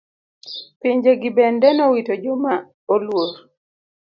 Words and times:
Pinje 0.79 1.11
gi 1.21 1.29
bende 1.37 1.69
nowito 1.77 2.13
joma 2.23 2.53
oluor. 2.93 3.31